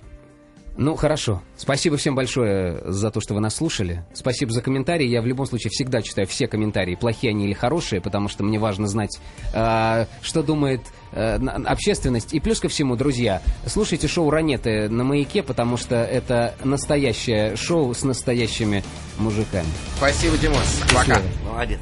[0.78, 1.42] Ну, хорошо.
[1.56, 4.04] Спасибо всем большое за то, что вы нас слушали.
[4.14, 5.08] Спасибо за комментарии.
[5.08, 8.60] Я в любом случае всегда читаю все комментарии, плохие они или хорошие, потому что мне
[8.60, 9.18] важно знать,
[9.52, 11.34] э, что думает э,
[11.66, 12.32] общественность.
[12.32, 17.92] И плюс ко всему, друзья, слушайте шоу «Ранеты» на «Маяке», потому что это настоящее шоу
[17.92, 18.84] с настоящими
[19.18, 19.66] мужиками.
[19.96, 20.62] Спасибо, Димон.
[20.94, 21.20] Пока.
[21.44, 21.76] Молодец.